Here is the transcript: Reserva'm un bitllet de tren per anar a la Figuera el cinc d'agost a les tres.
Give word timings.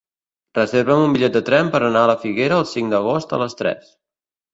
Reserva'm 0.57 1.01
un 1.01 1.11
bitllet 1.15 1.35
de 1.35 1.41
tren 1.49 1.69
per 1.75 1.81
anar 1.87 2.01
a 2.05 2.09
la 2.13 2.15
Figuera 2.23 2.57
el 2.63 2.65
cinc 2.71 2.91
d'agost 2.95 3.37
a 3.37 3.39
les 3.43 3.55
tres. 3.61 3.93